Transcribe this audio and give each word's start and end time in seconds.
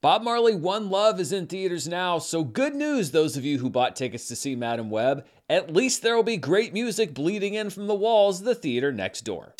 Bob 0.00 0.22
Marley 0.22 0.54
One 0.54 0.90
Love 0.90 1.18
is 1.18 1.32
in 1.32 1.48
theaters 1.48 1.88
now, 1.88 2.20
so 2.20 2.44
good 2.44 2.72
news, 2.76 3.10
those 3.10 3.36
of 3.36 3.44
you 3.44 3.58
who 3.58 3.68
bought 3.68 3.96
tickets 3.96 4.28
to 4.28 4.36
see 4.36 4.54
Madame 4.54 4.90
Web. 4.90 5.26
At 5.50 5.74
least 5.74 6.02
there 6.02 6.14
will 6.14 6.22
be 6.22 6.36
great 6.36 6.72
music 6.72 7.12
bleeding 7.14 7.54
in 7.54 7.68
from 7.68 7.88
the 7.88 7.96
walls 7.96 8.38
of 8.38 8.46
the 8.46 8.54
theater 8.54 8.92
next 8.92 9.22
door. 9.22 9.54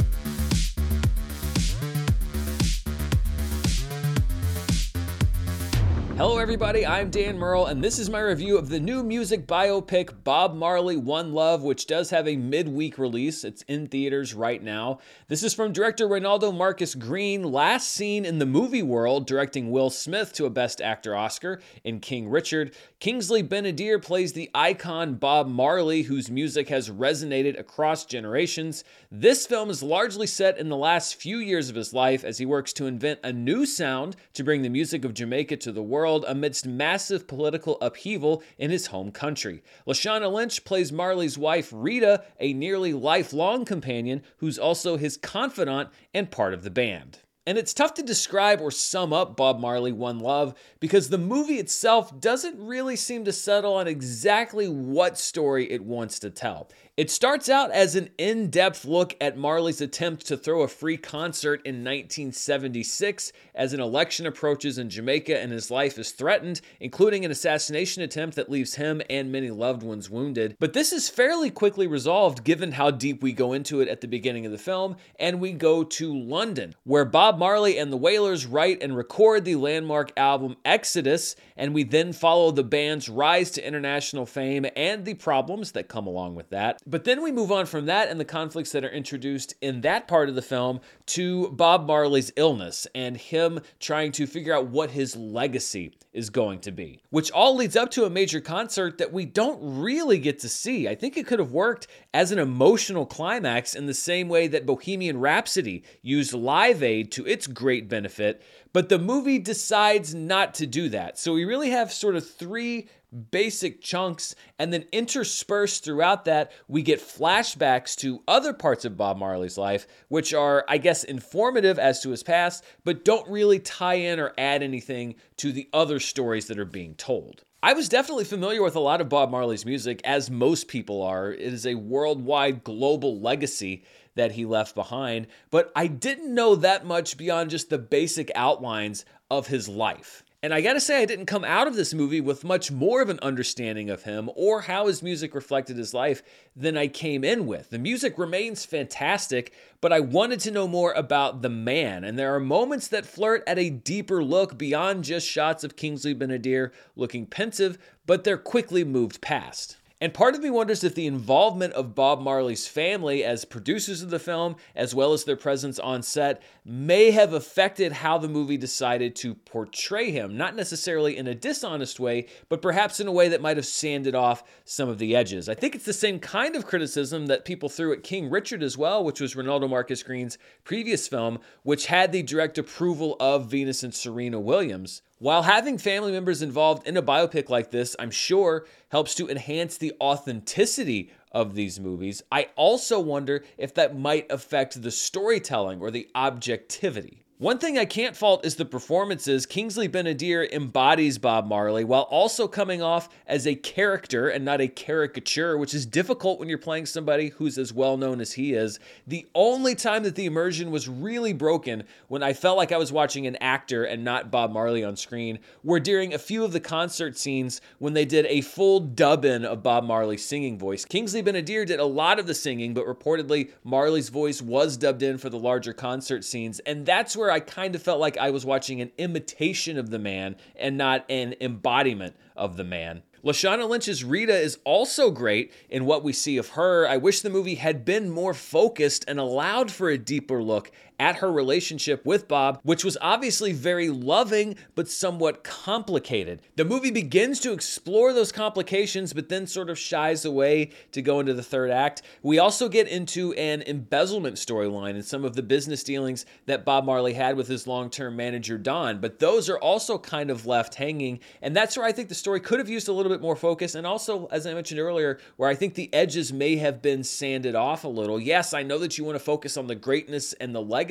Hello, 6.19 6.39
everybody. 6.39 6.85
I'm 6.85 7.11
Dan 7.11 7.39
Murrell, 7.39 7.67
and 7.67 7.81
this 7.81 7.97
is 7.97 8.11
my 8.11 8.19
review 8.19 8.59
of 8.59 8.71
the 8.71 8.81
new 8.81 9.05
music 9.05 9.47
biopic 9.47 10.25
Bob 10.25 10.53
Marley 10.53 10.97
One 10.97 11.33
Love, 11.33 11.63
which 11.63 11.87
does 11.87 12.11
have 12.11 12.27
a 12.27 12.35
midweek 12.35 12.99
release. 12.99 13.45
It's 13.45 13.63
in 13.69 13.87
theaters 13.87 14.35
right 14.35 14.61
now. 14.61 14.99
This 15.29 15.45
is 15.45 15.55
from 15.55 15.73
director 15.73 16.09
Reinaldo 16.09 16.51
Marcus 16.51 16.97
Green, 16.97 17.45
last 17.45 17.93
seen 17.93 18.25
in 18.25 18.41
the 18.41 18.47
movie 18.47 18.83
world, 18.83 19.29
directing 19.29 19.71
Will 19.71 19.91
Smith 19.91 20.33
to 20.33 20.45
a 20.45 20.51
Best 20.51 20.81
Actor 20.81 21.15
Oscar 21.15 21.61
in 21.85 22.01
King 22.01 22.29
Richard. 22.29 22.75
Kingsley 22.99 23.43
Ben-Adir 23.43 24.03
plays 24.03 24.33
the 24.33 24.51
icon 24.53 25.15
Bob 25.15 25.47
Marley, 25.47 26.03
whose 26.03 26.33
music 26.33 26.69
has 26.69 26.91
resonated 26.91 27.57
across 27.61 28.05
generations. 28.05 28.83
This 29.13 29.47
film 29.47 29.71
is 29.71 29.85
largely 29.85 30.27
set 30.27 30.59
in 30.59 30.69
the 30.69 30.77
last 30.77 31.15
few 31.15 31.39
years 31.39 31.71
of 31.71 31.77
his 31.77 31.95
life 31.95 32.25
as 32.25 32.39
he 32.39 32.45
works 32.45 32.73
to 32.73 32.87
invent 32.87 33.21
a 33.23 33.33
new 33.33 33.65
sound 33.65 34.17
to 34.35 34.43
bring 34.43 34.63
the 34.63 34.69
music 34.69 35.05
of 35.05 35.15
Jamaica 35.15 35.59
to 35.59 35.71
the 35.71 35.81
world 35.81 36.08
amidst 36.17 36.67
massive 36.67 37.27
political 37.27 37.79
upheaval 37.81 38.43
in 38.57 38.71
his 38.71 38.87
home 38.87 39.11
country. 39.11 39.63
Lashana 39.87 40.33
Lynch 40.33 40.65
plays 40.65 40.93
Marley's 40.93 41.37
wife, 41.37 41.71
Rita, 41.73 42.25
a 42.41 42.53
nearly 42.53 42.93
lifelong 42.93 43.65
companion 43.65 44.23
who's 44.39 44.59
also 44.59 44.97
his 44.97 45.17
confidant 45.17 45.91
and 46.15 46.31
part 46.31 46.55
of 46.55 46.63
the 46.63 46.71
band. 46.71 47.21
And 47.47 47.57
it's 47.57 47.73
tough 47.73 47.95
to 47.95 48.03
describe 48.03 48.61
or 48.61 48.71
sum 48.71 49.15
up 49.15 49.35
Bob 49.35 49.59
Marley 49.59 49.91
One 49.91 50.19
Love 50.19 50.55
because 50.81 51.09
the 51.09 51.17
movie 51.17 51.59
itself 51.59 52.21
doesn't 52.21 52.61
really 52.61 52.95
seem 52.95 53.25
to 53.25 53.33
settle 53.33 53.73
on 53.73 53.89
exactly 53.89 54.69
what 54.69 55.17
story 55.17 55.71
it 55.71 55.83
wants 55.83 56.19
to 56.19 56.29
tell. 56.29 56.71
It 56.99 57.13
starts 57.13 57.49
out 57.49 57.71
as 57.71 57.95
an 57.95 58.11
in 58.19 58.51
depth 58.51 58.85
look 58.85 59.17
at 59.21 59.39
Marley's 59.39 59.81
attempt 59.81 60.27
to 60.27 60.37
throw 60.37 60.63
a 60.63 60.67
free 60.67 60.97
concert 60.97 61.61
in 61.65 61.85
1976 61.85 63.31
as 63.55 63.73
an 63.73 63.79
election 63.79 64.27
approaches 64.27 64.79
in 64.79 64.91
Jamaica 64.91 65.39
and 65.39 65.53
his 65.53 65.71
life 65.71 65.97
is 65.97 66.11
threatened, 66.11 66.61
including 66.81 67.25
an 67.25 67.31
assassination 67.31 68.03
attempt 68.03 68.35
that 68.35 68.51
leaves 68.51 68.75
him 68.75 69.01
and 69.09 69.31
many 69.31 69.49
loved 69.49 69.85
ones 69.85 70.11
wounded. 70.11 70.57
But 70.59 70.73
this 70.73 70.93
is 70.93 71.09
fairly 71.09 71.51
quickly 71.51 71.87
resolved 71.87 72.43
given 72.43 72.73
how 72.73 72.91
deep 72.91 73.23
we 73.23 73.33
go 73.33 73.53
into 73.53 73.81
it 73.81 73.87
at 73.87 74.01
the 74.01 74.09
beginning 74.09 74.45
of 74.45 74.51
the 74.51 74.59
film, 74.59 74.97
and 75.21 75.39
we 75.39 75.53
go 75.53 75.85
to 75.85 76.13
London, 76.13 76.75
where 76.83 77.05
Bob 77.05 77.39
Marley 77.39 77.79
and 77.79 77.93
the 77.93 77.97
Wailers 77.97 78.45
write 78.45 78.83
and 78.83 78.97
record 78.97 79.45
the 79.45 79.55
landmark 79.55 80.11
album 80.17 80.57
Exodus, 80.65 81.37
and 81.57 81.75
we 81.75 81.85
then 81.85 82.13
follow 82.13 82.51
the 82.51 82.65
band's 82.65 83.09
rise 83.09 83.53
to 83.53 83.65
international 83.65 84.27
fame 84.27 84.67
and 84.75 85.05
the 85.05 85.15
problems 85.15 85.71
that 85.71 85.87
come 85.87 86.09
along 86.09 86.35
with 86.35 86.51
that. 86.51 86.81
But 86.91 87.05
then 87.05 87.23
we 87.23 87.33
move 87.33 87.53
on 87.53 87.67
from 87.67 87.85
that 87.85 88.09
and 88.09 88.19
the 88.19 88.25
conflicts 88.25 88.73
that 88.73 88.83
are 88.83 88.89
introduced 88.89 89.53
in 89.61 89.83
that 89.83 90.09
part 90.09 90.31
of 90.31 90.35
the 90.35 90.41
film 90.41 90.81
to 91.09 91.51
Bob 91.51 91.87
Marley's 91.87 92.33
illness 92.35 92.87
and 92.95 93.15
him 93.15 93.61
trying 93.79 94.11
to 94.13 94.27
figure 94.27 94.55
out 94.55 94.69
what 94.69 94.93
his 94.93 95.15
legacy 95.15 95.93
is 96.15 96.31
going 96.31 96.61
to 96.61 96.73
be, 96.73 97.03
which 97.11 97.31
all 97.31 97.55
leads 97.55 97.77
up 97.77 97.91
to 97.91 98.07
a 98.07 98.11
major 98.11 98.41
concert 98.41 98.97
that 98.97 99.13
we 99.13 99.27
don't 99.27 99.59
really 99.61 100.19
get 100.19 100.39
to 100.39 100.49
see. 100.49 100.89
I 100.89 100.95
think 100.95 101.19
it 101.19 101.27
could 101.27 101.39
have 101.41 101.53
worked 101.53 101.89
as 102.15 102.33
an 102.33 102.39
emotional 102.39 103.05
climax 103.05 103.75
in 103.75 103.85
the 103.85 103.93
same 103.93 104.31
way 104.31 104.49
that 104.49 104.65
Bohemian 104.65 105.21
Rhapsody 105.21 105.85
used 106.01 106.33
Live 106.33 106.83
Aid 106.83 107.13
to 107.13 107.27
its 107.27 107.47
great 107.47 107.87
benefit, 107.87 108.43
but 108.73 108.89
the 108.89 108.99
movie 108.99 109.39
decides 109.39 110.15
not 110.15 110.55
to 110.55 110.67
do 110.67 110.89
that. 110.89 111.19
So 111.19 111.35
we 111.35 111.45
really 111.45 111.71
have 111.71 111.93
sort 111.93 112.17
of 112.17 112.29
three 112.29 112.89
basic 113.31 113.81
chunks, 113.81 114.35
and 114.59 114.73
then 114.73 114.85
interspersed 114.93 115.85
throughout 115.85 116.25
that, 116.27 116.53
we 116.69 116.83
get 116.83 117.01
flashbacks 117.01 117.97
to 117.97 118.23
other 118.29 118.53
parts 118.53 118.85
of 118.85 118.97
Bob 118.97 119.17
Marley's 119.17 119.59
life, 119.59 119.87
which 120.09 120.35
are, 120.35 120.65
I 120.69 120.79
guess, 120.79 121.05
informative 121.05 121.79
as 121.79 122.01
to 122.03 122.11
his 122.11 122.23
past, 122.23 122.65
but 122.85 123.05
don't 123.05 123.29
really 123.29 123.59
tie 123.59 123.95
in 123.95 124.21
or 124.21 124.33
add 124.37 124.63
anything 124.63 125.15
to 125.39 125.53
the 125.53 125.69
other 125.73 126.01
stories 126.01 126.47
that 126.47 126.59
are 126.59 126.65
being 126.65 126.95
told. 126.95 127.45
I 127.61 127.73
was 127.73 127.89
definitely 127.89 128.25
familiar 128.25 128.63
with 128.63 128.77
a 128.77 128.81
lot 128.81 129.01
of 129.01 129.09
Bob 129.09 129.31
Marley's 129.31 129.67
music, 129.67 130.01
as 130.05 130.31
most 130.31 130.69
people 130.69 131.03
are. 131.03 131.33
It 131.33 131.53
is 131.53 131.67
a 131.67 131.75
worldwide 131.75 132.63
global 132.63 133.19
legacy 133.19 133.85
that 134.15 134.33
he 134.33 134.45
left 134.45 134.75
behind, 134.75 135.27
but 135.51 135.73
I 135.75 135.87
didn't 135.87 136.33
know 136.33 136.55
that 136.57 136.87
much 136.87 137.17
beyond 137.17 137.51
just 137.51 137.71
the 137.71 137.79
basic 137.79 138.31
outlines 138.35 139.05
of 139.31 139.47
his 139.47 139.69
life. 139.69 140.23
And 140.41 140.55
I 140.55 140.61
gotta 140.61 140.81
say, 140.81 141.03
I 141.03 141.05
didn't 141.05 141.27
come 141.27 141.43
out 141.43 141.67
of 141.67 141.75
this 141.75 141.93
movie 141.93 142.21
with 142.21 142.45
much 142.45 142.71
more 142.71 143.03
of 143.03 143.09
an 143.09 143.19
understanding 143.23 143.91
of 143.91 144.05
him 144.05 144.31
or 144.37 144.61
how 144.61 144.87
his 144.87 145.03
music 145.03 145.35
reflected 145.35 145.77
his 145.77 145.93
life 145.93 146.23
than 146.55 146.77
I 146.77 146.87
came 146.87 147.25
in 147.25 147.45
with. 147.45 147.71
The 147.71 147.79
music 147.79 148.17
remains 148.17 148.65
fantastic, 148.65 149.53
but 149.81 149.93
I 149.93 149.99
wanted 149.99 150.39
to 150.41 150.53
know 150.53 150.69
more 150.69 150.93
about 150.93 151.43
the 151.43 151.49
man. 151.49 152.05
And 152.05 152.17
there 152.17 152.33
are 152.37 152.41
moments 152.41 152.87
that 152.87 153.05
flirt 153.05 153.43
at 153.49 153.59
a 153.59 153.69
deeper 153.69 154.23
look 154.23 154.57
beyond 154.57 155.03
just 155.03 155.27
shots 155.27 155.65
of 155.65 155.75
Kingsley 155.75 156.15
Ben-Adir 156.15 156.71
looking 156.95 157.27
pensive, 157.27 157.77
but 158.07 158.23
they're 158.23 158.39
quickly 158.39 158.85
moved 158.85 159.21
past. 159.21 159.78
And 160.01 160.15
part 160.15 160.37
of 160.37 160.43
me 160.43 160.51
wonders 160.51 160.85
if 160.85 160.95
the 160.95 161.09
involvement 161.09 161.73
of 161.73 161.97
Bob 161.97 162.21
Marley's 162.21 162.69
family 162.69 163.25
as 163.25 163.45
producers 163.45 164.01
of 164.01 164.11
the 164.11 164.21
film, 164.21 164.55
as 164.77 164.95
well 164.95 165.13
as 165.13 165.25
their 165.25 165.37
presence 165.37 165.81
on 165.81 166.05
set, 166.05 166.41
may 166.65 167.11
have 167.11 167.33
affected 167.33 167.91
how 167.91 168.17
the 168.17 168.29
movie 168.29 168.57
decided 168.57 169.17
to 169.17 169.35
portray 169.35 170.13
him. 170.13 170.37
Not 170.37 170.55
necessarily 170.55 171.17
in 171.17 171.27
a 171.27 171.35
dishonest 171.35 171.99
way, 171.99 172.27
but 172.49 172.63
perhaps 172.63 173.01
in 173.01 173.09
a 173.09 173.13
way 173.13 173.29
that 173.29 173.43
might 173.43 173.57
have 173.57 173.67
sanded 173.67 174.15
off 174.15 174.45
some 174.65 174.89
of 174.89 174.99
the 174.99 175.17
edges. 175.17 175.49
I 175.49 175.55
think 175.55 175.75
it's 175.75 175.85
the 175.85 175.93
same 175.93 176.21
kind 176.21 176.55
of 176.55 176.65
criticism 176.65 177.27
that 177.27 177.45
people 177.45 177.69
threw 177.69 177.93
at 177.93 178.05
King 178.05 178.31
Richard 178.31 178.63
as 178.63 178.79
well, 178.79 179.03
which 179.03 179.21
was 179.21 179.35
Reinaldo 179.35 179.67
Marcus 179.67 180.05
Green's 180.05 180.39
previous 180.63 181.09
film, 181.09 181.41
which 181.65 181.87
had 181.87 182.13
the 182.13 182.23
direct 182.23 182.57
approval 182.57 183.17
of 183.19 183.51
Venus 183.51 183.83
and 183.83 183.93
Serena 183.93 184.39
Williams. 184.39 185.03
While 185.21 185.43
having 185.43 185.79
family 185.79 186.13
members 186.13 186.43
involved 186.43 186.87
in 186.87 186.97
a 186.97 187.03
biopic 187.03 187.49
like 187.49 187.71
this, 187.71 187.97
I'm 187.99 188.13
sure, 188.13 188.67
helps 188.91 189.17
to 189.17 189.29
enhance 189.29 189.77
the 189.77 189.93
authenticity 190.01 191.11
of 191.33 191.55
these 191.55 191.81
movies, 191.81 192.23
I 192.31 192.49
also 192.57 193.01
wonder 193.01 193.45
if 193.57 193.75
that 193.75 193.99
might 193.99 194.31
affect 194.31 194.81
the 194.81 194.91
storytelling 194.91 195.81
or 195.81 195.91
the 195.91 196.09
objectivity. 196.15 197.25
One 197.41 197.59
thing 197.59 197.79
I 197.79 197.85
can't 197.85 198.17
fault 198.17 198.45
is 198.45 198.57
the 198.57 198.65
performances. 198.65 199.47
Kingsley 199.47 199.87
Ben-Adir 199.87 200.53
embodies 200.53 201.19
Bob 201.19 201.47
Marley 201.47 201.85
while 201.85 202.03
also 202.03 202.49
coming 202.49 202.83
off 202.83 203.09
as 203.29 203.47
a 203.47 203.55
character 203.55 204.29
and 204.29 204.45
not 204.45 204.61
a 204.61 204.67
caricature, 204.67 205.57
which 205.57 205.73
is 205.73 205.87
difficult 205.87 206.41
when 206.41 206.49
you're 206.49 206.59
playing 206.59 206.87
somebody 206.87 207.29
who's 207.29 207.57
as 207.57 207.73
well 207.73 207.97
known 207.97 208.21
as 208.21 208.33
he 208.33 208.55
is. 208.55 208.81
The 209.07 209.29
only 209.37 209.77
time 209.77 210.03
that 210.03 210.17
the 210.17 210.27
immersion 210.27 210.73
was 210.73 210.89
really 210.89 211.33
broken 211.33 211.85
when 212.09 212.25
I 212.25 212.33
felt 212.33 212.57
like 212.57 212.73
I 212.73 212.77
was 212.77 212.91
watching 212.91 213.29
an 213.29 213.37
actor 213.37 213.85
and 213.85 214.03
not 214.03 214.33
Bob 214.33 214.51
Marley 214.51 214.83
on 214.83 214.97
screen 214.97 215.39
were 215.63 215.79
during 215.79 216.13
a 216.13 216.19
few 216.19 216.43
of 216.43 216.53
the 216.53 216.59
concert 216.59 217.17
scenes 217.17 217.61
when 217.79 217.93
they 217.93 218.05
did 218.05 218.27
a 218.27 218.41
full 218.41 218.81
dub 218.81 219.25
in 219.25 219.45
of 219.45 219.63
Bob 219.63 219.85
Marley's 219.85 220.25
singing 220.25 220.59
voice. 220.59 220.85
Kingsley 220.85 221.23
Ben-Adir 221.23 221.65
did 221.65 221.79
a 221.79 221.85
lot 221.85 222.19
of 222.19 222.27
the 222.27 222.35
singing, 222.35 222.75
but 222.75 222.85
reportedly 222.85 223.53
Marley's 223.63 224.09
voice 224.09 224.43
was 224.43 224.77
dubbed 224.77 225.05
in 225.05 225.19
for 225.19 225.31
the 225.31 225.39
larger 225.39 225.73
concert 225.73 226.25
scenes, 226.25 226.59
and 226.67 226.85
that's 226.85 227.17
where 227.17 227.28
where 227.29 227.37
I 227.37 227.41
kind 227.41 227.75
of 227.75 227.83
felt 227.83 228.01
like 228.01 228.17
I 228.17 228.31
was 228.31 228.47
watching 228.47 228.81
an 228.81 228.91
imitation 228.97 229.77
of 229.77 229.91
the 229.91 229.99
man 229.99 230.37
and 230.57 230.79
not 230.79 231.05
an 231.11 231.35
embodiment 231.43 232.17
of 232.35 232.57
the 232.57 232.65
man. 232.65 233.03
Lashana 233.23 233.69
Lynch's 233.69 234.03
Rita 234.03 234.35
is 234.35 234.59
also 234.65 235.11
great 235.11 235.53
in 235.69 235.85
what 235.85 236.03
we 236.03 236.15
see 236.15 236.39
of 236.39 236.51
her. 236.51 236.89
I 236.89 236.97
wish 236.97 237.21
the 237.21 237.29
movie 237.29 237.57
had 237.57 237.85
been 237.85 238.09
more 238.09 238.33
focused 238.33 239.05
and 239.07 239.21
allowed 239.21 239.71
for 239.71 239.91
a 239.91 239.99
deeper 239.99 240.43
look 240.43 240.71
at 240.99 241.17
her 241.17 241.31
relationship 241.31 242.05
with 242.05 242.29
Bob, 242.29 242.61
which 242.63 242.85
was 242.85 242.97
obviously 243.01 243.53
very 243.53 243.89
loving 243.89 244.57
but 244.75 244.89
somewhat 244.89 245.45
complicated. 245.45 246.41
The 246.57 246.65
movie 246.65 246.91
begins 246.91 247.41
to 247.41 247.53
explore 247.53 248.13
those 248.13 248.33
complications, 248.33 249.13
but 249.13 249.29
then 249.29 249.47
sort 249.47 249.71
of 249.71 249.79
shies 249.79 250.25
away 250.25 250.71
to 250.93 251.03
go 251.03 251.21
into 251.21 251.35
the 251.35 251.43
third 251.43 251.71
act. 251.71 252.03
We 252.23 252.39
also 252.39 252.69
get 252.69 252.89
into 252.89 253.33
an 253.35 253.63
embezzlement 253.63 254.37
storyline 254.37 254.91
and 254.91 255.05
some 255.05 255.25
of 255.25 255.37
the 255.37 255.43
business 255.43 255.83
dealings 255.83 256.27
that 256.47 256.65
Bob 256.65 256.85
Marley 256.85 257.15
had 257.15 257.37
with 257.37 257.49
his 257.49 257.67
long 257.67 257.91
term 257.91 258.17
manager, 258.17 258.59
Don, 258.59 259.01
but 259.01 259.19
those 259.19 259.49
are 259.49 259.59
also 259.59 259.99
kind 259.99 260.31
of 260.31 260.47
left 260.47 260.75
hanging. 260.75 261.21
And 261.43 261.55
that's 261.57 261.77
where 261.77 261.87
I 261.87 261.93
think 261.93 262.09
the 262.09 262.15
story 262.15 262.41
could 262.41 262.59
have 262.59 262.69
used 262.69 262.89
a 262.89 262.93
little 262.93 263.11
bit 263.11 263.21
more 263.21 263.37
focus. 263.37 263.75
And 263.75 263.87
also, 263.87 264.27
as 264.27 264.47
I 264.47 264.55
mentioned 264.55 264.81
earlier, 264.81 265.19
where 265.37 265.49
I 265.49 265.55
think 265.55 265.75
the 265.75 265.93
edges 265.95 266.33
may 266.33 266.57
have 266.57 266.83
been 266.83 267.05
sanded 267.05 267.55
off 267.55 267.85
a 267.85 267.89
little. 267.89 268.21
Yes, 268.21 268.53
I 268.53 268.63
know 268.63 268.79
that 268.79 268.99
you 268.99 269.05
want 269.05 269.17
to 269.17 269.25
focus 269.25 269.57
on 269.57 269.67
the 269.67 269.75
greatness 269.75 270.33
and 270.35 270.55
the 270.55 270.63
legacy, 270.63 270.88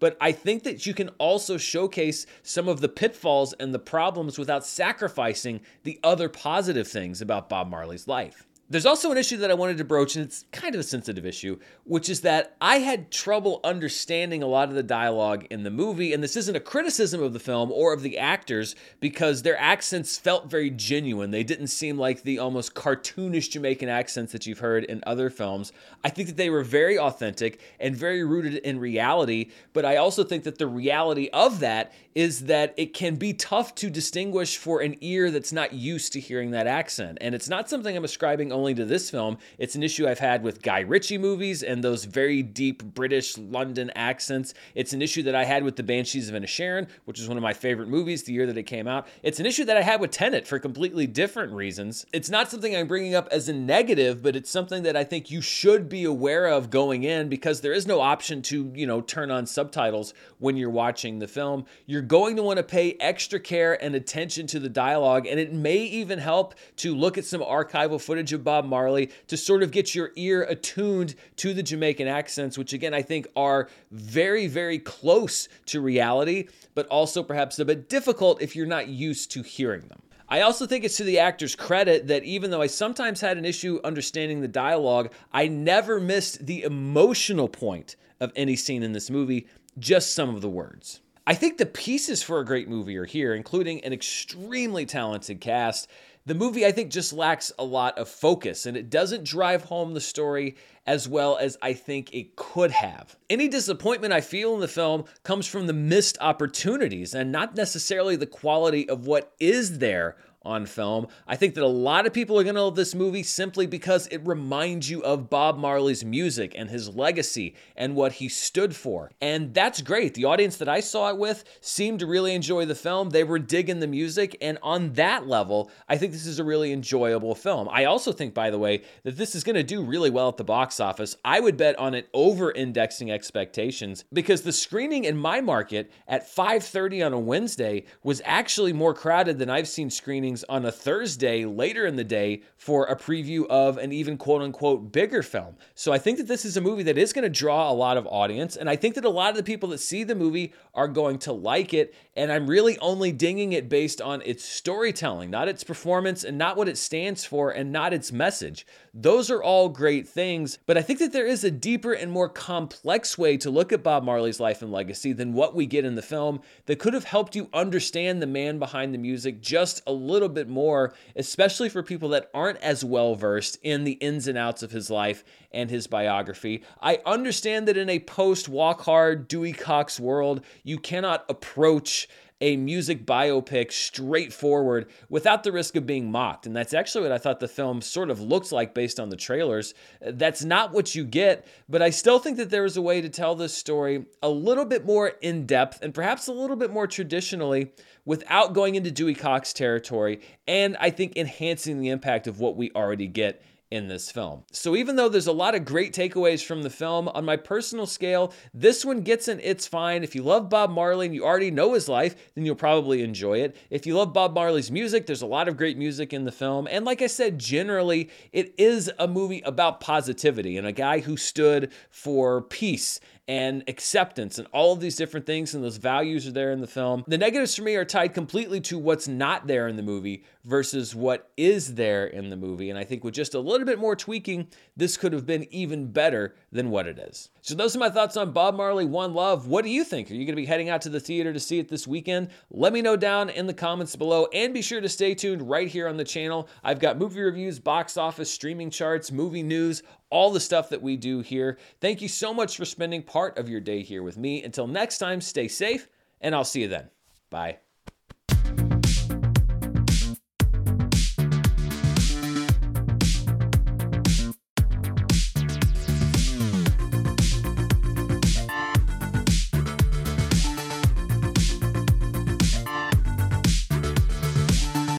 but 0.00 0.16
I 0.20 0.32
think 0.32 0.64
that 0.64 0.86
you 0.86 0.94
can 0.94 1.10
also 1.18 1.56
showcase 1.56 2.26
some 2.42 2.68
of 2.68 2.80
the 2.80 2.88
pitfalls 2.88 3.52
and 3.54 3.72
the 3.72 3.78
problems 3.78 4.38
without 4.38 4.66
sacrificing 4.66 5.60
the 5.84 6.00
other 6.02 6.28
positive 6.28 6.88
things 6.88 7.20
about 7.20 7.48
Bob 7.48 7.68
Marley's 7.68 8.08
life. 8.08 8.47
There's 8.70 8.84
also 8.84 9.10
an 9.10 9.16
issue 9.16 9.38
that 9.38 9.50
I 9.50 9.54
wanted 9.54 9.78
to 9.78 9.84
broach, 9.84 10.14
and 10.14 10.26
it's 10.26 10.44
kind 10.52 10.74
of 10.74 10.80
a 10.82 10.84
sensitive 10.84 11.24
issue, 11.24 11.58
which 11.84 12.10
is 12.10 12.20
that 12.20 12.54
I 12.60 12.80
had 12.80 13.10
trouble 13.10 13.60
understanding 13.64 14.42
a 14.42 14.46
lot 14.46 14.68
of 14.68 14.74
the 14.74 14.82
dialogue 14.82 15.46
in 15.48 15.62
the 15.62 15.70
movie. 15.70 16.12
And 16.12 16.22
this 16.22 16.36
isn't 16.36 16.54
a 16.54 16.60
criticism 16.60 17.22
of 17.22 17.32
the 17.32 17.38
film 17.38 17.72
or 17.72 17.94
of 17.94 18.02
the 18.02 18.18
actors 18.18 18.76
because 19.00 19.40
their 19.40 19.58
accents 19.58 20.18
felt 20.18 20.50
very 20.50 20.68
genuine. 20.68 21.30
They 21.30 21.44
didn't 21.44 21.68
seem 21.68 21.96
like 21.96 22.22
the 22.22 22.38
almost 22.38 22.74
cartoonish 22.74 23.48
Jamaican 23.48 23.88
accents 23.88 24.32
that 24.32 24.46
you've 24.46 24.58
heard 24.58 24.84
in 24.84 25.02
other 25.06 25.30
films. 25.30 25.72
I 26.04 26.10
think 26.10 26.28
that 26.28 26.36
they 26.36 26.50
were 26.50 26.62
very 26.62 26.98
authentic 26.98 27.60
and 27.80 27.96
very 27.96 28.22
rooted 28.22 28.56
in 28.56 28.78
reality. 28.78 29.50
But 29.72 29.86
I 29.86 29.96
also 29.96 30.24
think 30.24 30.44
that 30.44 30.58
the 30.58 30.66
reality 30.66 31.30
of 31.32 31.60
that 31.60 31.92
is 32.14 32.46
that 32.46 32.74
it 32.76 32.92
can 32.92 33.14
be 33.14 33.32
tough 33.32 33.74
to 33.76 33.88
distinguish 33.88 34.58
for 34.58 34.80
an 34.80 34.96
ear 35.00 35.30
that's 35.30 35.52
not 35.52 35.72
used 35.72 36.12
to 36.12 36.20
hearing 36.20 36.50
that 36.50 36.66
accent. 36.66 37.16
And 37.20 37.34
it's 37.34 37.48
not 37.48 37.70
something 37.70 37.96
I'm 37.96 38.04
ascribing 38.04 38.52
only 38.58 38.74
to 38.74 38.84
this 38.84 39.08
film. 39.08 39.38
It's 39.56 39.74
an 39.74 39.82
issue 39.82 40.08
I've 40.08 40.18
had 40.18 40.42
with 40.42 40.62
Guy 40.62 40.80
Ritchie 40.80 41.18
movies 41.18 41.62
and 41.62 41.82
those 41.82 42.04
very 42.04 42.42
deep 42.42 42.82
British 42.82 43.38
London 43.38 43.90
accents. 43.94 44.52
It's 44.74 44.92
an 44.92 45.00
issue 45.00 45.22
that 45.22 45.34
I 45.34 45.44
had 45.44 45.62
with 45.62 45.76
The 45.76 45.82
Banshees 45.82 46.28
of 46.28 46.34
Inisherin, 46.34 46.88
which 47.04 47.20
is 47.20 47.28
one 47.28 47.36
of 47.36 47.42
my 47.42 47.52
favorite 47.52 47.88
movies 47.88 48.24
the 48.24 48.32
year 48.32 48.46
that 48.46 48.58
it 48.58 48.64
came 48.64 48.88
out. 48.88 49.06
It's 49.22 49.40
an 49.40 49.46
issue 49.46 49.64
that 49.64 49.76
I 49.76 49.82
had 49.82 50.00
with 50.00 50.10
Tenet 50.10 50.46
for 50.46 50.58
completely 50.58 51.06
different 51.06 51.52
reasons. 51.52 52.04
It's 52.12 52.30
not 52.30 52.50
something 52.50 52.74
I'm 52.74 52.88
bringing 52.88 53.14
up 53.14 53.28
as 53.30 53.48
a 53.48 53.52
negative, 53.52 54.22
but 54.22 54.36
it's 54.36 54.50
something 54.50 54.82
that 54.82 54.96
I 54.96 55.04
think 55.04 55.30
you 55.30 55.40
should 55.40 55.88
be 55.88 56.04
aware 56.04 56.46
of 56.46 56.70
going 56.70 57.04
in 57.04 57.28
because 57.28 57.60
there 57.60 57.72
is 57.72 57.86
no 57.86 58.00
option 58.00 58.42
to, 58.42 58.72
you 58.74 58.86
know, 58.86 59.00
turn 59.00 59.30
on 59.30 59.46
subtitles 59.46 60.14
when 60.38 60.56
you're 60.56 60.70
watching 60.70 61.18
the 61.18 61.28
film. 61.28 61.64
You're 61.86 62.02
going 62.02 62.36
to 62.36 62.42
want 62.42 62.56
to 62.56 62.62
pay 62.62 62.96
extra 63.00 63.38
care 63.38 63.82
and 63.82 63.94
attention 63.94 64.46
to 64.48 64.58
the 64.58 64.68
dialogue, 64.68 65.26
and 65.26 65.38
it 65.38 65.52
may 65.52 65.78
even 65.78 66.18
help 66.18 66.54
to 66.76 66.94
look 66.94 67.18
at 67.18 67.24
some 67.24 67.40
archival 67.40 68.00
footage 68.00 68.32
of 68.32 68.44
Bob 68.48 68.64
Marley 68.64 69.10
to 69.26 69.36
sort 69.36 69.62
of 69.62 69.70
get 69.70 69.94
your 69.94 70.10
ear 70.16 70.42
attuned 70.44 71.14
to 71.36 71.52
the 71.52 71.62
Jamaican 71.62 72.08
accents, 72.08 72.56
which 72.56 72.72
again 72.72 72.94
I 72.94 73.02
think 73.02 73.26
are 73.36 73.68
very, 73.90 74.46
very 74.46 74.78
close 74.78 75.50
to 75.66 75.82
reality, 75.82 76.48
but 76.74 76.86
also 76.86 77.22
perhaps 77.22 77.58
a 77.58 77.66
bit 77.66 77.90
difficult 77.90 78.40
if 78.40 78.56
you're 78.56 78.64
not 78.64 78.88
used 78.88 79.30
to 79.32 79.42
hearing 79.42 79.82
them. 79.88 80.00
I 80.30 80.40
also 80.40 80.66
think 80.66 80.82
it's 80.82 80.96
to 80.96 81.04
the 81.04 81.18
actor's 81.18 81.54
credit 81.54 82.06
that 82.06 82.24
even 82.24 82.50
though 82.50 82.62
I 82.62 82.68
sometimes 82.68 83.20
had 83.20 83.36
an 83.36 83.44
issue 83.44 83.80
understanding 83.84 84.40
the 84.40 84.48
dialogue, 84.48 85.12
I 85.30 85.48
never 85.48 86.00
missed 86.00 86.46
the 86.46 86.62
emotional 86.62 87.48
point 87.48 87.96
of 88.18 88.32
any 88.34 88.56
scene 88.56 88.82
in 88.82 88.92
this 88.92 89.10
movie, 89.10 89.46
just 89.78 90.14
some 90.14 90.34
of 90.34 90.40
the 90.40 90.48
words. 90.48 91.02
I 91.26 91.34
think 91.34 91.58
the 91.58 91.66
pieces 91.66 92.22
for 92.22 92.40
a 92.40 92.46
great 92.46 92.70
movie 92.70 92.96
are 92.96 93.04
here, 93.04 93.34
including 93.34 93.84
an 93.84 93.92
extremely 93.92 94.86
talented 94.86 95.42
cast 95.42 95.86
the 96.28 96.34
movie, 96.34 96.66
I 96.66 96.72
think, 96.72 96.90
just 96.90 97.14
lacks 97.14 97.50
a 97.58 97.64
lot 97.64 97.96
of 97.96 98.06
focus 98.06 98.66
and 98.66 98.76
it 98.76 98.90
doesn't 98.90 99.24
drive 99.24 99.64
home 99.64 99.94
the 99.94 100.00
story 100.00 100.56
as 100.86 101.08
well 101.08 101.38
as 101.38 101.56
I 101.62 101.72
think 101.72 102.12
it 102.12 102.36
could 102.36 102.70
have. 102.70 103.16
Any 103.30 103.48
disappointment 103.48 104.12
I 104.12 104.20
feel 104.20 104.52
in 104.54 104.60
the 104.60 104.68
film 104.68 105.04
comes 105.22 105.46
from 105.46 105.66
the 105.66 105.72
missed 105.72 106.18
opportunities 106.20 107.14
and 107.14 107.32
not 107.32 107.56
necessarily 107.56 108.14
the 108.14 108.26
quality 108.26 108.86
of 108.88 109.06
what 109.06 109.32
is 109.40 109.78
there 109.78 110.16
on 110.48 110.66
film. 110.66 111.06
I 111.26 111.36
think 111.36 111.54
that 111.54 111.62
a 111.62 111.68
lot 111.68 112.06
of 112.06 112.12
people 112.12 112.38
are 112.38 112.42
going 112.42 112.54
to 112.54 112.62
love 112.62 112.74
this 112.74 112.94
movie 112.94 113.22
simply 113.22 113.66
because 113.66 114.06
it 114.06 114.26
reminds 114.26 114.88
you 114.88 115.02
of 115.04 115.28
Bob 115.28 115.58
Marley's 115.58 116.04
music 116.04 116.54
and 116.56 116.70
his 116.70 116.88
legacy 116.96 117.54
and 117.76 117.94
what 117.94 118.12
he 118.12 118.28
stood 118.28 118.74
for. 118.74 119.10
And 119.20 119.52
that's 119.52 119.82
great. 119.82 120.14
The 120.14 120.24
audience 120.24 120.56
that 120.56 120.68
I 120.68 120.80
saw 120.80 121.10
it 121.10 121.18
with 121.18 121.44
seemed 121.60 122.00
to 122.00 122.06
really 122.06 122.34
enjoy 122.34 122.64
the 122.64 122.74
film. 122.74 123.10
They 123.10 123.24
were 123.24 123.38
digging 123.38 123.80
the 123.80 123.86
music. 123.86 124.36
And 124.40 124.58
on 124.62 124.94
that 124.94 125.28
level, 125.28 125.70
I 125.88 125.98
think 125.98 126.12
this 126.12 126.26
is 126.26 126.38
a 126.38 126.44
really 126.44 126.72
enjoyable 126.72 127.34
film. 127.34 127.68
I 127.70 127.84
also 127.84 128.12
think, 128.12 128.32
by 128.32 128.50
the 128.50 128.58
way, 128.58 128.82
that 129.04 129.16
this 129.16 129.34
is 129.34 129.44
going 129.44 129.56
to 129.56 129.62
do 129.62 129.84
really 129.84 130.10
well 130.10 130.28
at 130.28 130.38
the 130.38 130.44
box 130.44 130.80
office. 130.80 131.16
I 131.24 131.40
would 131.40 131.56
bet 131.56 131.78
on 131.78 131.94
it 131.94 132.08
over 132.14 132.50
indexing 132.50 133.10
expectations 133.10 134.04
because 134.12 134.42
the 134.42 134.52
screening 134.52 135.04
in 135.04 135.16
my 135.16 135.40
market 135.40 135.90
at 136.06 136.26
5:30 136.26 137.04
on 137.04 137.12
a 137.12 137.18
Wednesday 137.18 137.84
was 138.02 138.22
actually 138.24 138.72
more 138.72 138.94
crowded 138.94 139.38
than 139.38 139.50
I've 139.50 139.68
seen 139.68 139.90
screenings 139.90 140.37
on 140.44 140.64
a 140.64 140.72
Thursday 140.72 141.44
later 141.44 141.86
in 141.86 141.96
the 141.96 142.04
day 142.04 142.42
for 142.56 142.86
a 142.86 142.96
preview 142.96 143.46
of 143.48 143.78
an 143.78 143.92
even 143.92 144.16
quote 144.16 144.42
unquote 144.42 144.92
bigger 144.92 145.22
film. 145.22 145.56
So 145.74 145.92
I 145.92 145.98
think 145.98 146.18
that 146.18 146.28
this 146.28 146.44
is 146.44 146.56
a 146.56 146.60
movie 146.60 146.82
that 146.84 146.98
is 146.98 147.12
going 147.12 147.24
to 147.24 147.28
draw 147.28 147.70
a 147.70 147.72
lot 147.72 147.96
of 147.96 148.06
audience. 148.06 148.56
And 148.56 148.68
I 148.68 148.76
think 148.76 148.94
that 148.94 149.04
a 149.04 149.10
lot 149.10 149.30
of 149.30 149.36
the 149.36 149.42
people 149.42 149.68
that 149.70 149.78
see 149.78 150.04
the 150.04 150.14
movie 150.14 150.52
are 150.74 150.88
going 150.88 151.18
to 151.20 151.32
like 151.32 151.74
it. 151.74 151.94
And 152.16 152.32
I'm 152.32 152.46
really 152.46 152.78
only 152.78 153.12
dinging 153.12 153.52
it 153.52 153.68
based 153.68 154.00
on 154.00 154.22
its 154.22 154.44
storytelling, 154.44 155.30
not 155.30 155.48
its 155.48 155.64
performance 155.64 156.24
and 156.24 156.38
not 156.38 156.56
what 156.56 156.68
it 156.68 156.78
stands 156.78 157.24
for 157.24 157.50
and 157.50 157.72
not 157.72 157.92
its 157.92 158.12
message. 158.12 158.66
Those 158.94 159.30
are 159.30 159.42
all 159.42 159.68
great 159.68 160.08
things. 160.08 160.58
But 160.66 160.76
I 160.76 160.82
think 160.82 160.98
that 160.98 161.12
there 161.12 161.26
is 161.26 161.44
a 161.44 161.50
deeper 161.50 161.92
and 161.92 162.10
more 162.10 162.28
complex 162.28 163.16
way 163.16 163.36
to 163.38 163.50
look 163.50 163.72
at 163.72 163.82
Bob 163.82 164.02
Marley's 164.02 164.40
life 164.40 164.62
and 164.62 164.72
legacy 164.72 165.12
than 165.12 165.32
what 165.32 165.54
we 165.54 165.66
get 165.66 165.84
in 165.84 165.94
the 165.94 166.02
film 166.02 166.40
that 166.66 166.78
could 166.78 166.94
have 166.94 167.04
helped 167.04 167.36
you 167.36 167.48
understand 167.52 168.20
the 168.20 168.26
man 168.26 168.58
behind 168.58 168.92
the 168.92 168.98
music 168.98 169.40
just 169.40 169.82
a 169.86 169.92
little 169.92 170.27
little 170.28 170.44
bit 170.44 170.52
more, 170.52 170.94
especially 171.16 171.68
for 171.68 171.82
people 171.82 172.10
that 172.10 172.30
aren't 172.34 172.58
as 172.58 172.84
well 172.84 173.14
versed 173.14 173.58
in 173.62 173.84
the 173.84 173.92
ins 173.92 174.28
and 174.28 174.38
outs 174.38 174.62
of 174.62 174.70
his 174.70 174.90
life 174.90 175.24
and 175.50 175.70
his 175.70 175.86
biography. 175.86 176.62
I 176.80 177.00
understand 177.06 177.66
that 177.68 177.76
in 177.76 177.88
a 177.88 177.98
post 178.00 178.48
walk 178.48 178.82
hard 178.82 179.28
Dewey 179.28 179.52
Cox 179.52 179.98
world, 179.98 180.44
you 180.62 180.78
cannot 180.78 181.24
approach 181.28 182.08
a 182.40 182.56
music 182.56 183.04
biopic 183.04 183.72
straightforward 183.72 184.88
without 185.08 185.42
the 185.42 185.52
risk 185.52 185.76
of 185.76 185.86
being 185.86 186.10
mocked. 186.10 186.46
And 186.46 186.54
that's 186.54 186.74
actually 186.74 187.02
what 187.02 187.12
I 187.12 187.18
thought 187.18 187.40
the 187.40 187.48
film 187.48 187.80
sort 187.80 188.10
of 188.10 188.20
looked 188.20 188.52
like 188.52 188.74
based 188.74 189.00
on 189.00 189.08
the 189.08 189.16
trailers. 189.16 189.74
That's 190.00 190.44
not 190.44 190.72
what 190.72 190.94
you 190.94 191.04
get, 191.04 191.46
but 191.68 191.82
I 191.82 191.90
still 191.90 192.18
think 192.18 192.36
that 192.36 192.50
there 192.50 192.64
is 192.64 192.76
a 192.76 192.82
way 192.82 193.00
to 193.00 193.08
tell 193.08 193.34
this 193.34 193.56
story 193.56 194.06
a 194.22 194.28
little 194.28 194.64
bit 194.64 194.86
more 194.86 195.08
in 195.20 195.46
depth 195.46 195.82
and 195.82 195.92
perhaps 195.92 196.28
a 196.28 196.32
little 196.32 196.56
bit 196.56 196.70
more 196.70 196.86
traditionally 196.86 197.72
without 198.04 198.52
going 198.52 198.74
into 198.74 198.90
Dewey 198.90 199.14
Cox 199.14 199.52
territory. 199.52 200.20
And 200.46 200.76
I 200.78 200.90
think 200.90 201.16
enhancing 201.16 201.80
the 201.80 201.88
impact 201.88 202.26
of 202.26 202.40
what 202.40 202.56
we 202.56 202.70
already 202.72 203.08
get 203.08 203.42
in 203.70 203.88
this 203.88 204.10
film. 204.10 204.44
So 204.50 204.74
even 204.76 204.96
though 204.96 205.08
there's 205.08 205.26
a 205.26 205.32
lot 205.32 205.54
of 205.54 205.64
great 205.64 205.92
takeaways 205.92 206.44
from 206.44 206.62
the 206.62 206.70
film, 206.70 207.08
on 207.08 207.24
my 207.24 207.36
personal 207.36 207.86
scale, 207.86 208.32
this 208.54 208.84
one 208.84 209.02
gets 209.02 209.28
an 209.28 209.40
it's 209.42 209.66
fine. 209.66 210.02
If 210.02 210.14
you 210.14 210.22
love 210.22 210.48
Bob 210.48 210.70
Marley 210.70 211.06
and 211.06 211.14
you 211.14 211.24
already 211.24 211.50
know 211.50 211.74
his 211.74 211.88
life, 211.88 212.16
then 212.34 212.46
you'll 212.46 212.54
probably 212.54 213.02
enjoy 213.02 213.40
it. 213.40 213.56
If 213.70 213.86
you 213.86 213.96
love 213.96 214.12
Bob 214.12 214.34
Marley's 214.34 214.70
music, 214.70 215.06
there's 215.06 215.22
a 215.22 215.26
lot 215.26 215.48
of 215.48 215.56
great 215.56 215.76
music 215.76 216.12
in 216.12 216.24
the 216.24 216.32
film. 216.32 216.66
And 216.70 216.84
like 216.84 217.02
I 217.02 217.06
said, 217.06 217.38
generally, 217.38 218.10
it 218.32 218.54
is 218.56 218.90
a 218.98 219.06
movie 219.06 219.42
about 219.44 219.80
positivity 219.80 220.56
and 220.56 220.66
a 220.66 220.72
guy 220.72 221.00
who 221.00 221.16
stood 221.16 221.70
for 221.90 222.42
peace 222.42 223.00
and 223.28 223.62
acceptance 223.68 224.38
and 224.38 224.48
all 224.52 224.72
of 224.72 224.80
these 224.80 224.96
different 224.96 225.26
things 225.26 225.54
and 225.54 225.62
those 225.62 225.76
values 225.76 226.26
are 226.26 226.32
there 226.32 226.50
in 226.50 226.62
the 226.62 226.66
film. 226.66 227.04
The 227.06 227.18
negatives 227.18 227.54
for 227.54 227.62
me 227.62 227.76
are 227.76 227.84
tied 227.84 228.14
completely 228.14 228.60
to 228.62 228.78
what's 228.78 229.06
not 229.06 229.46
there 229.46 229.68
in 229.68 229.76
the 229.76 229.82
movie 229.82 230.24
versus 230.44 230.94
what 230.94 231.30
is 231.36 231.74
there 231.74 232.06
in 232.06 232.30
the 232.30 232.36
movie. 232.36 232.70
And 232.70 232.78
I 232.78 232.84
think 232.84 233.04
with 233.04 233.12
just 233.12 233.34
a 233.34 233.40
little 233.40 233.66
bit 233.66 233.78
more 233.78 233.94
tweaking, 233.94 234.48
this 234.76 234.96
could 234.96 235.12
have 235.12 235.26
been 235.26 235.46
even 235.52 235.92
better 235.92 236.34
than 236.50 236.70
what 236.70 236.86
it 236.86 236.98
is. 236.98 237.30
So 237.42 237.54
those 237.54 237.76
are 237.76 237.78
my 237.78 237.90
thoughts 237.90 238.16
on 238.16 238.32
Bob 238.32 238.56
Marley 238.56 238.84
One 238.84 239.12
Love. 239.12 239.46
What 239.46 239.64
do 239.64 239.70
you 239.70 239.84
think? 239.84 240.10
Are 240.10 240.14
you 240.14 240.24
going 240.24 240.34
to 240.34 240.42
be 240.42 240.46
heading 240.46 240.68
out 240.68 240.82
to 240.82 240.88
the 240.88 241.00
theater 241.00 241.32
to 241.32 241.40
see 241.40 241.58
it 241.58 241.68
this 241.68 241.86
weekend? 241.86 242.28
Let 242.50 242.72
me 242.72 242.80
know 242.80 242.96
down 242.96 243.28
in 243.28 243.46
the 243.46 243.54
comments 243.54 243.96
below 243.96 244.26
and 244.32 244.54
be 244.54 244.62
sure 244.62 244.80
to 244.80 244.88
stay 244.88 245.14
tuned 245.14 245.48
right 245.48 245.68
here 245.68 245.88
on 245.88 245.96
the 245.96 246.04
channel. 246.04 246.48
I've 246.64 246.80
got 246.80 246.98
movie 246.98 247.20
reviews, 247.20 247.58
box 247.58 247.96
office, 247.96 248.30
streaming 248.30 248.70
charts, 248.70 249.12
movie 249.12 249.42
news, 249.42 249.82
all 250.10 250.30
the 250.30 250.40
stuff 250.40 250.70
that 250.70 250.82
we 250.82 250.96
do 250.96 251.20
here. 251.20 251.58
Thank 251.80 252.00
you 252.00 252.08
so 252.08 252.32
much 252.32 252.56
for 252.56 252.64
spending 252.64 253.02
part 253.02 253.38
of 253.38 253.48
your 253.48 253.60
day 253.60 253.82
here 253.82 254.02
with 254.02 254.16
me. 254.16 254.42
Until 254.42 254.66
next 254.66 254.98
time, 254.98 255.20
stay 255.20 255.48
safe, 255.48 255.88
and 256.20 256.34
I'll 256.34 256.44
see 256.44 256.62
you 256.62 256.68
then. 256.68 256.88
Bye. 257.30 257.58